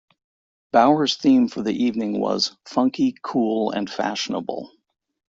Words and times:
Bowers' 0.71 1.15
theme 1.15 1.47
for 1.47 1.61
the 1.61 1.83
evening 1.83 2.19
was 2.19 2.57
'funky, 2.65 3.13
cool 3.21 3.69
and 3.69 3.87
fashionable'. 3.87 4.71